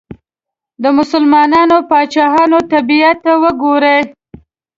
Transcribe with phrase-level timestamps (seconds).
[0.83, 4.01] د مسلمانو پاچاهانو طبیعت ته وګورئ.